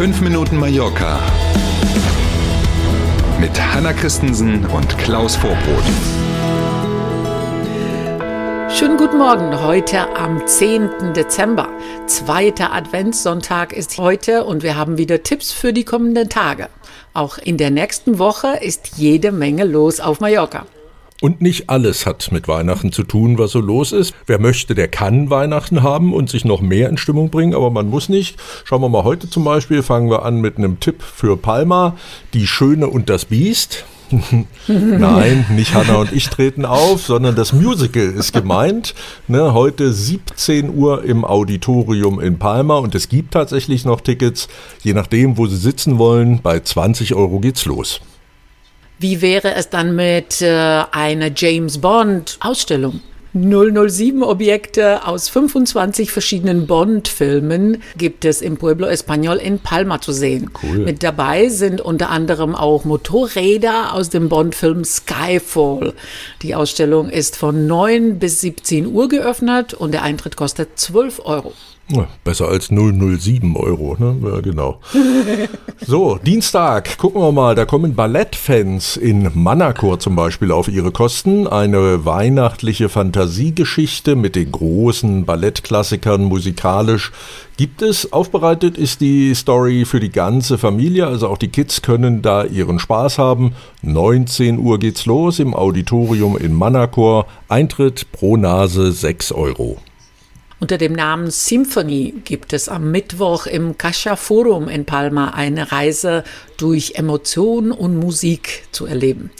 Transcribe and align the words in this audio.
5 0.00 0.22
Minuten 0.22 0.56
Mallorca 0.56 1.20
mit 3.38 3.50
Hanna 3.60 3.92
Christensen 3.92 4.64
und 4.64 4.96
Klaus 4.96 5.36
Vorbrot. 5.36 5.84
Schönen 8.72 8.96
guten 8.96 9.18
Morgen, 9.18 9.62
heute 9.62 10.16
am 10.16 10.46
10. 10.46 11.12
Dezember. 11.14 11.68
Zweiter 12.06 12.72
Adventssonntag 12.72 13.74
ist 13.74 13.98
heute 13.98 14.44
und 14.44 14.62
wir 14.62 14.74
haben 14.74 14.96
wieder 14.96 15.22
Tipps 15.22 15.52
für 15.52 15.74
die 15.74 15.84
kommenden 15.84 16.30
Tage. 16.30 16.70
Auch 17.12 17.36
in 17.36 17.58
der 17.58 17.70
nächsten 17.70 18.18
Woche 18.18 18.56
ist 18.58 18.96
jede 18.96 19.32
Menge 19.32 19.64
los 19.64 20.00
auf 20.00 20.20
Mallorca. 20.20 20.64
Und 21.20 21.42
nicht 21.42 21.68
alles 21.68 22.06
hat 22.06 22.32
mit 22.32 22.48
Weihnachten 22.48 22.92
zu 22.92 23.02
tun, 23.02 23.36
was 23.36 23.50
so 23.50 23.60
los 23.60 23.92
ist. 23.92 24.14
Wer 24.26 24.40
möchte, 24.40 24.74
der 24.74 24.88
kann 24.88 25.28
Weihnachten 25.28 25.82
haben 25.82 26.14
und 26.14 26.30
sich 26.30 26.46
noch 26.46 26.62
mehr 26.62 26.88
in 26.88 26.96
Stimmung 26.96 27.28
bringen, 27.28 27.54
aber 27.54 27.70
man 27.70 27.90
muss 27.90 28.08
nicht. 28.08 28.36
Schauen 28.64 28.80
wir 28.80 28.88
mal 28.88 29.04
heute 29.04 29.28
zum 29.28 29.44
Beispiel, 29.44 29.82
fangen 29.82 30.08
wir 30.08 30.24
an 30.24 30.40
mit 30.40 30.56
einem 30.56 30.80
Tipp 30.80 31.02
für 31.02 31.36
Palma, 31.36 31.96
Die 32.32 32.46
Schöne 32.46 32.88
und 32.88 33.10
das 33.10 33.26
Biest. 33.26 33.84
Nein, 34.66 35.44
nicht 35.50 35.74
Hanna 35.74 35.96
und 35.96 36.12
ich 36.12 36.28
treten 36.30 36.64
auf, 36.64 37.02
sondern 37.02 37.36
das 37.36 37.52
Musical 37.52 38.02
ist 38.02 38.32
gemeint. 38.32 38.94
Ne, 39.28 39.52
heute 39.52 39.92
17 39.92 40.74
Uhr 40.74 41.04
im 41.04 41.24
Auditorium 41.24 42.18
in 42.18 42.38
Palma 42.38 42.78
und 42.78 42.94
es 42.94 43.08
gibt 43.08 43.32
tatsächlich 43.32 43.84
noch 43.84 44.00
Tickets, 44.00 44.48
je 44.82 44.94
nachdem, 44.94 45.36
wo 45.36 45.46
Sie 45.46 45.56
sitzen 45.56 45.98
wollen. 45.98 46.40
Bei 46.42 46.60
20 46.60 47.14
Euro 47.14 47.40
geht's 47.40 47.66
los. 47.66 48.00
Wie 49.02 49.22
wäre 49.22 49.54
es 49.54 49.70
dann 49.70 49.96
mit 49.96 50.42
äh, 50.42 50.84
einer 50.92 51.30
James 51.34 51.78
Bond 51.78 52.36
Ausstellung? 52.40 53.00
007 53.32 54.22
Objekte 54.22 55.06
aus 55.06 55.30
25 55.30 56.12
verschiedenen 56.12 56.66
Bond-Filmen 56.66 57.82
gibt 57.96 58.26
es 58.26 58.42
im 58.42 58.58
Pueblo 58.58 58.88
Español 58.88 59.36
in 59.36 59.58
Palma 59.58 60.02
zu 60.02 60.12
sehen. 60.12 60.50
Cool. 60.62 60.80
Mit 60.80 61.02
dabei 61.02 61.48
sind 61.48 61.80
unter 61.80 62.10
anderem 62.10 62.54
auch 62.54 62.84
Motorräder 62.84 63.94
aus 63.94 64.10
dem 64.10 64.28
Bond-Film 64.28 64.84
Skyfall. 64.84 65.94
Die 66.42 66.54
Ausstellung 66.54 67.08
ist 67.08 67.38
von 67.38 67.66
9 67.66 68.18
bis 68.18 68.42
17 68.42 68.86
Uhr 68.86 69.08
geöffnet 69.08 69.72
und 69.72 69.92
der 69.92 70.02
Eintritt 70.02 70.36
kostet 70.36 70.78
12 70.78 71.22
Euro. 71.24 71.54
Ja, 71.92 72.06
Besser 72.22 72.48
als 72.48 72.68
007 72.68 73.56
Euro, 73.56 73.96
ne? 73.98 74.16
Ja, 74.22 74.40
genau. 74.40 74.80
So, 75.86 76.20
Dienstag, 76.24 76.98
gucken 76.98 77.22
wir 77.22 77.32
mal, 77.32 77.54
da 77.54 77.64
kommen 77.64 77.94
Ballettfans 77.94 78.98
in 78.98 79.30
Manacor 79.34 79.98
zum 79.98 80.14
Beispiel 80.14 80.52
auf 80.52 80.68
ihre 80.68 80.92
Kosten. 80.92 81.46
Eine 81.46 82.04
weihnachtliche 82.04 82.90
Fantasiegeschichte 82.90 84.14
mit 84.14 84.36
den 84.36 84.52
großen 84.52 85.24
Ballettklassikern 85.24 86.22
musikalisch 86.22 87.12
gibt 87.56 87.82
es. 87.82 88.12
Aufbereitet 88.12 88.76
ist 88.76 89.00
die 89.00 89.34
Story 89.34 89.84
für 89.84 90.00
die 90.00 90.12
ganze 90.12 90.58
Familie, 90.58 91.06
also 91.06 91.28
auch 91.28 91.38
die 91.38 91.48
Kids 91.48 91.82
können 91.82 92.20
da 92.22 92.44
ihren 92.44 92.78
Spaß 92.78 93.18
haben. 93.18 93.54
19 93.82 94.58
Uhr 94.58 94.78
geht's 94.78 95.06
los 95.06 95.38
im 95.38 95.54
Auditorium 95.54 96.36
in 96.36 96.52
Manacor. 96.52 97.26
Eintritt 97.48 98.12
pro 98.12 98.36
Nase 98.36 98.92
6 98.92 99.32
Euro. 99.32 99.78
Unter 100.60 100.76
dem 100.76 100.92
Namen 100.92 101.30
Symphony 101.30 102.12
gibt 102.22 102.52
es 102.52 102.68
am 102.68 102.90
Mittwoch 102.90 103.46
im 103.46 103.78
Cascia 103.78 104.14
Forum 104.14 104.68
in 104.68 104.84
Palma 104.84 105.30
eine 105.30 105.72
Reise 105.72 106.22
durch 106.58 106.96
Emotion 106.96 107.72
und 107.72 107.96
Musik 107.96 108.64
zu 108.70 108.84
erleben. 108.84 109.30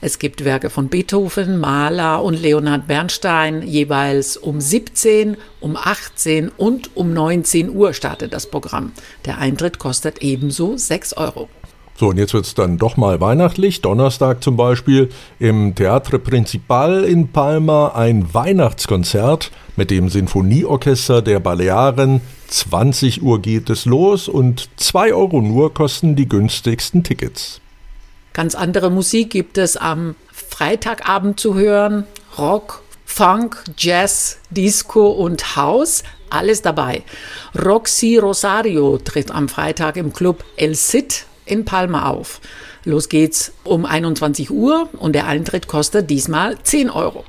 Es 0.00 0.20
gibt 0.20 0.44
Werke 0.44 0.70
von 0.70 0.88
Beethoven, 0.88 1.58
Mahler 1.58 2.22
und 2.22 2.40
Leonard 2.40 2.86
Bernstein. 2.86 3.62
Jeweils 3.62 4.36
um 4.36 4.60
17, 4.60 5.36
um 5.58 5.76
18 5.76 6.48
und 6.48 6.96
um 6.96 7.12
19 7.12 7.70
Uhr 7.70 7.92
startet 7.92 8.32
das 8.32 8.48
Programm. 8.48 8.92
Der 9.24 9.38
Eintritt 9.38 9.80
kostet 9.80 10.22
ebenso 10.22 10.76
6 10.76 11.14
Euro. 11.14 11.48
So, 11.98 12.10
und 12.10 12.16
jetzt 12.16 12.32
wird's 12.32 12.54
dann 12.54 12.78
doch 12.78 12.96
mal 12.96 13.20
weihnachtlich. 13.20 13.82
Donnerstag 13.82 14.44
zum 14.44 14.56
Beispiel 14.56 15.08
im 15.40 15.74
Teatre 15.74 16.20
Principal 16.20 17.02
in 17.02 17.32
Palma 17.32 17.88
ein 17.88 18.32
Weihnachtskonzert 18.32 19.50
mit 19.74 19.90
dem 19.90 20.08
Sinfonieorchester 20.08 21.22
der 21.22 21.40
Balearen. 21.40 22.20
20 22.46 23.24
Uhr 23.24 23.42
geht 23.42 23.68
es 23.68 23.84
los 23.84 24.28
und 24.28 24.68
2 24.76 25.12
Euro 25.12 25.42
nur 25.42 25.74
kosten 25.74 26.14
die 26.14 26.28
günstigsten 26.28 27.02
Tickets. 27.02 27.60
Ganz 28.32 28.54
andere 28.54 28.90
Musik 28.92 29.30
gibt 29.30 29.58
es 29.58 29.76
am 29.76 30.14
Freitagabend 30.32 31.40
zu 31.40 31.56
hören. 31.56 32.04
Rock, 32.38 32.84
Funk, 33.06 33.64
Jazz, 33.76 34.38
Disco 34.50 35.08
und 35.08 35.56
House. 35.56 36.04
Alles 36.30 36.62
dabei. 36.62 37.02
Roxy 37.60 38.18
Rosario 38.18 38.98
tritt 38.98 39.32
am 39.32 39.48
Freitag 39.48 39.96
im 39.96 40.12
Club 40.12 40.44
El 40.56 40.76
Cid 40.76 41.26
in 41.48 41.64
Palma 41.64 42.08
auf. 42.08 42.40
Los 42.84 43.08
geht's 43.08 43.52
um 43.64 43.84
21 43.84 44.50
Uhr 44.50 44.88
und 44.98 45.14
der 45.14 45.26
Eintritt 45.26 45.68
kostet 45.68 46.10
diesmal 46.10 46.56
10 46.62 46.90
Euro. 46.90 47.24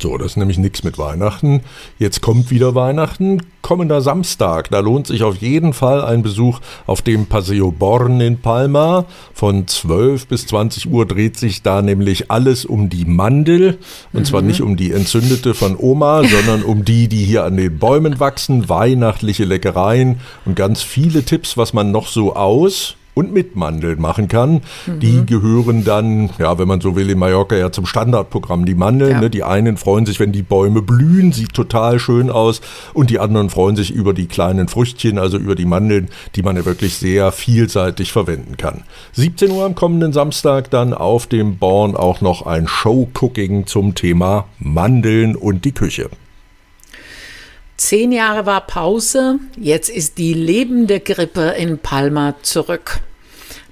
So, 0.00 0.16
das 0.16 0.28
ist 0.28 0.36
nämlich 0.36 0.58
nichts 0.58 0.84
mit 0.84 0.96
Weihnachten. 0.96 1.62
Jetzt 1.98 2.20
kommt 2.20 2.52
wieder 2.52 2.76
Weihnachten. 2.76 3.42
Kommender 3.62 4.00
Samstag, 4.00 4.70
da 4.70 4.78
lohnt 4.78 5.08
sich 5.08 5.24
auf 5.24 5.38
jeden 5.38 5.72
Fall 5.72 6.04
ein 6.04 6.22
Besuch 6.22 6.60
auf 6.86 7.02
dem 7.02 7.26
Paseo 7.26 7.72
Born 7.72 8.20
in 8.20 8.40
Palma. 8.40 9.06
Von 9.34 9.66
12 9.66 10.28
bis 10.28 10.46
20 10.46 10.88
Uhr 10.88 11.04
dreht 11.04 11.36
sich 11.36 11.62
da 11.62 11.82
nämlich 11.82 12.30
alles 12.30 12.64
um 12.64 12.88
die 12.88 13.06
Mandel. 13.06 13.78
Und 14.12 14.24
zwar 14.24 14.40
nicht 14.40 14.60
um 14.60 14.76
die 14.76 14.92
entzündete 14.92 15.52
von 15.52 15.76
Oma, 15.76 16.22
sondern 16.28 16.62
um 16.62 16.84
die, 16.84 17.08
die 17.08 17.24
hier 17.24 17.42
an 17.42 17.56
den 17.56 17.78
Bäumen 17.78 18.20
wachsen. 18.20 18.68
Weihnachtliche 18.68 19.44
Leckereien 19.44 20.20
und 20.44 20.54
ganz 20.54 20.80
viele 20.80 21.24
Tipps, 21.24 21.56
was 21.56 21.72
man 21.72 21.90
noch 21.90 22.06
so 22.06 22.36
aus 22.36 22.94
und 23.18 23.32
mit 23.32 23.56
Mandeln 23.56 24.00
machen 24.00 24.28
kann. 24.28 24.60
Die 24.86 25.26
gehören 25.26 25.82
dann, 25.82 26.30
ja, 26.38 26.56
wenn 26.56 26.68
man 26.68 26.80
so 26.80 26.94
will, 26.94 27.10
in 27.10 27.18
Mallorca 27.18 27.56
ja 27.56 27.72
zum 27.72 27.84
Standardprogramm. 27.84 28.64
Die 28.64 28.76
Mandeln, 28.76 29.10
Ja. 29.10 29.20
ne, 29.22 29.28
die 29.28 29.42
einen 29.42 29.76
freuen 29.76 30.06
sich, 30.06 30.20
wenn 30.20 30.30
die 30.30 30.42
Bäume 30.42 30.82
blühen, 30.82 31.32
sieht 31.32 31.52
total 31.52 31.98
schön 31.98 32.30
aus. 32.30 32.60
Und 32.94 33.10
die 33.10 33.18
anderen 33.18 33.50
freuen 33.50 33.74
sich 33.74 33.90
über 33.90 34.14
die 34.14 34.26
kleinen 34.26 34.68
Früchtchen, 34.68 35.18
also 35.18 35.36
über 35.36 35.56
die 35.56 35.64
Mandeln, 35.64 36.10
die 36.36 36.42
man 36.42 36.54
ja 36.54 36.64
wirklich 36.64 36.94
sehr 36.96 37.32
vielseitig 37.32 38.12
verwenden 38.12 38.56
kann. 38.56 38.84
17 39.14 39.50
Uhr 39.50 39.64
am 39.64 39.74
kommenden 39.74 40.12
Samstag 40.12 40.70
dann 40.70 40.94
auf 40.94 41.26
dem 41.26 41.56
Born 41.56 41.96
auch 41.96 42.20
noch 42.20 42.46
ein 42.46 42.68
Show-Cooking 42.68 43.66
zum 43.66 43.96
Thema 43.96 44.44
Mandeln 44.60 45.34
und 45.34 45.64
die 45.64 45.72
Küche. 45.72 46.08
Zehn 47.76 48.10
Jahre 48.10 48.44
war 48.44 48.66
Pause, 48.66 49.38
jetzt 49.56 49.88
ist 49.88 50.18
die 50.18 50.34
lebende 50.34 50.98
Grippe 50.98 51.54
in 51.56 51.78
Palma 51.78 52.34
zurück. 52.42 52.98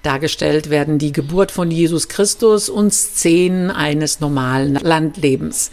Dargestellt 0.03 0.71
werden 0.71 0.99
die 0.99 1.13
Geburt 1.13 1.51
von 1.51 1.71
Jesus 1.71 2.09
Christus 2.09 2.69
und 2.69 2.93
Szenen 2.93 3.71
eines 3.71 4.21
normalen 4.21 4.75
Landlebens. 4.75 5.71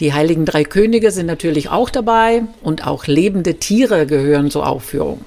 Die 0.00 0.12
heiligen 0.12 0.44
drei 0.44 0.64
Könige 0.64 1.10
sind 1.10 1.26
natürlich 1.26 1.70
auch 1.70 1.90
dabei 1.90 2.42
und 2.62 2.86
auch 2.86 3.06
lebende 3.06 3.54
Tiere 3.54 4.06
gehören 4.06 4.50
zur 4.50 4.66
Aufführung. 4.66 5.24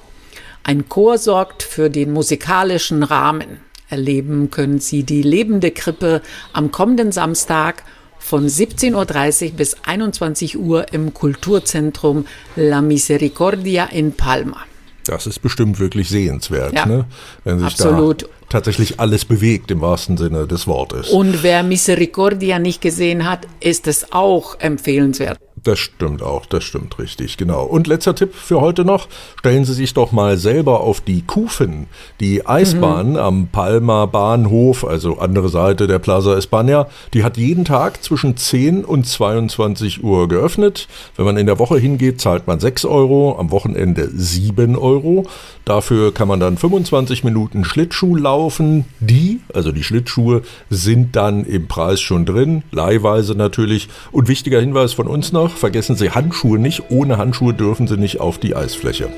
Ein 0.62 0.88
Chor 0.88 1.18
sorgt 1.18 1.62
für 1.62 1.90
den 1.90 2.12
musikalischen 2.12 3.02
Rahmen. 3.02 3.60
Erleben 3.88 4.50
können 4.50 4.80
Sie 4.80 5.04
die 5.04 5.22
lebende 5.22 5.70
Krippe 5.70 6.22
am 6.52 6.72
kommenden 6.72 7.12
Samstag 7.12 7.84
von 8.18 8.48
17.30 8.48 9.50
Uhr 9.50 9.56
bis 9.56 9.76
21 9.84 10.58
Uhr 10.58 10.92
im 10.92 11.14
Kulturzentrum 11.14 12.26
La 12.56 12.82
Misericordia 12.82 13.84
in 13.86 14.12
Palma. 14.12 14.58
Das 15.06 15.26
ist 15.26 15.40
bestimmt 15.40 15.78
wirklich 15.78 16.08
sehenswert, 16.08 16.74
Ja, 16.74 16.86
ne? 16.86 17.04
wenn 17.44 17.58
sich 17.58 17.68
absolut. 17.68 18.22
da 18.22 18.26
tatsächlich 18.48 19.00
alles 19.00 19.24
bewegt 19.24 19.70
im 19.70 19.80
wahrsten 19.80 20.16
Sinne 20.16 20.46
des 20.46 20.66
Wortes. 20.66 21.10
Und 21.10 21.42
wer 21.42 21.62
Misericordia 21.62 22.58
nicht 22.58 22.80
gesehen 22.80 23.28
hat, 23.28 23.46
ist 23.60 23.86
es 23.86 24.12
auch 24.12 24.58
empfehlenswert. 24.60 25.38
Das 25.66 25.80
stimmt 25.80 26.22
auch, 26.22 26.46
das 26.46 26.62
stimmt 26.62 26.96
richtig, 27.00 27.36
genau. 27.36 27.64
Und 27.64 27.88
letzter 27.88 28.14
Tipp 28.14 28.32
für 28.36 28.60
heute 28.60 28.84
noch, 28.84 29.08
stellen 29.40 29.64
Sie 29.64 29.74
sich 29.74 29.94
doch 29.94 30.12
mal 30.12 30.36
selber 30.36 30.80
auf 30.82 31.00
die 31.00 31.22
Kufen, 31.22 31.88
die 32.20 32.46
Eisbahn 32.46 33.16
am 33.16 33.48
Palma 33.48 34.06
Bahnhof, 34.06 34.84
also 34.84 35.18
andere 35.18 35.48
Seite 35.48 35.88
der 35.88 35.98
Plaza 35.98 36.36
España, 36.36 36.86
die 37.14 37.24
hat 37.24 37.36
jeden 37.36 37.64
Tag 37.64 38.04
zwischen 38.04 38.36
10 38.36 38.84
und 38.84 39.08
22 39.08 40.04
Uhr 40.04 40.28
geöffnet. 40.28 40.86
Wenn 41.16 41.24
man 41.24 41.36
in 41.36 41.46
der 41.46 41.58
Woche 41.58 41.78
hingeht, 41.78 42.20
zahlt 42.20 42.46
man 42.46 42.60
6 42.60 42.84
Euro, 42.84 43.36
am 43.36 43.50
Wochenende 43.50 44.08
7 44.14 44.76
Euro. 44.76 45.26
Dafür 45.64 46.14
kann 46.14 46.28
man 46.28 46.38
dann 46.38 46.56
25 46.56 47.24
Minuten 47.24 47.64
Schlittschuh 47.64 48.14
laufen. 48.14 48.84
Die, 49.00 49.40
also 49.52 49.72
die 49.72 49.82
Schlittschuhe, 49.82 50.42
sind 50.70 51.16
dann 51.16 51.44
im 51.44 51.66
Preis 51.66 52.00
schon 52.00 52.24
drin, 52.24 52.62
leihweise 52.70 53.34
natürlich. 53.34 53.88
Und 54.12 54.28
wichtiger 54.28 54.60
Hinweis 54.60 54.92
von 54.92 55.08
uns 55.08 55.32
noch, 55.32 55.55
vergessen 55.58 55.96
Sie 55.96 56.10
Handschuhe 56.10 56.58
nicht. 56.58 56.90
Ohne 56.90 57.18
Handschuhe 57.18 57.54
dürfen 57.54 57.86
Sie 57.86 57.96
nicht 57.96 58.20
auf 58.20 58.38
die 58.38 58.56
Eisfläche. 58.56 59.08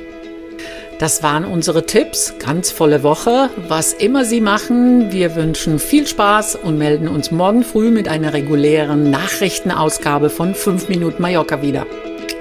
Das 0.99 1.23
waren 1.23 1.45
unsere 1.45 1.87
Tipps. 1.87 2.35
Ganz 2.41 2.73
volle 2.73 3.05
Woche. 3.05 3.51
Was 3.69 3.93
immer 3.93 4.25
Sie 4.25 4.41
machen, 4.41 5.13
wir 5.13 5.37
wünschen 5.37 5.79
viel 5.79 6.07
Spaß 6.07 6.57
und 6.57 6.77
melden 6.77 7.07
uns 7.07 7.31
morgen 7.31 7.63
früh 7.63 7.91
mit 7.91 8.09
einer 8.09 8.33
regulären 8.33 9.11
Nachrichtenausgabe 9.11 10.29
von 10.29 10.55
5 10.55 10.89
Minuten 10.89 11.23
Mallorca 11.23 11.63
wieder. 11.63 11.87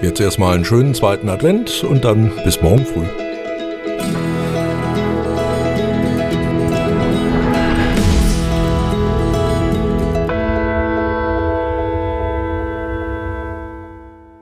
Jetzt 0.01 0.19
erstmal 0.19 0.55
einen 0.55 0.65
schönen 0.65 0.95
zweiten 0.95 1.29
Advent 1.29 1.83
und 1.83 2.03
dann 2.03 2.31
bis 2.44 2.61
morgen 2.61 2.85
früh. 2.85 3.26